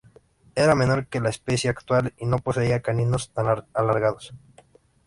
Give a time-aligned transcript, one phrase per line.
[0.55, 4.33] Era menor que la especie actual y no poseía caninos tan alargados.